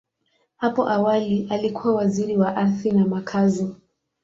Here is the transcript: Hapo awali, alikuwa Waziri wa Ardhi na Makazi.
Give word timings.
Hapo 0.57 0.89
awali, 0.89 1.47
alikuwa 1.49 1.95
Waziri 1.95 2.37
wa 2.37 2.55
Ardhi 2.55 2.91
na 2.91 3.05
Makazi. 3.05 3.75